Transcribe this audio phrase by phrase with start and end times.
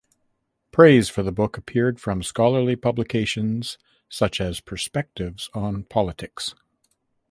[0.71, 3.77] Praise for the book appeared from scholarly publications
[4.09, 6.55] such as "Perspectives on Politics".